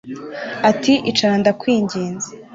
Ati 0.69 0.93
Icara 1.11 1.35
ndakwinginze 1.41 2.29